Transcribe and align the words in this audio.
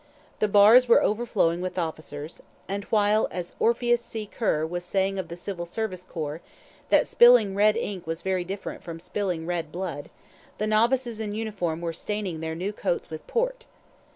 The 0.39 0.47
bars 0.47 0.87
were 0.87 1.03
overflowing 1.03 1.61
with 1.61 1.77
officers, 1.77 2.41
and 2.67 2.85
while, 2.85 3.27
as 3.29 3.53
"Orpheus 3.59 4.03
C. 4.03 4.25
Kerr" 4.25 4.65
was 4.65 4.83
saying 4.83 5.19
of 5.19 5.27
the 5.27 5.37
civil 5.37 5.67
service 5.67 6.01
corps, 6.01 6.41
that 6.89 7.07
spilling 7.07 7.53
red 7.53 7.77
ink 7.77 8.07
was 8.07 8.23
very 8.23 8.43
different 8.43 8.81
from 8.81 8.99
spilling 8.99 9.45
red 9.45 9.71
blood, 9.71 10.09
the 10.57 10.65
novices 10.65 11.19
in 11.19 11.35
uniform 11.35 11.81
were 11.81 11.93
staining 11.93 12.39
their 12.39 12.55
new 12.55 12.73
coats 12.73 13.11
with 13.11 13.27
port. 13.27 13.65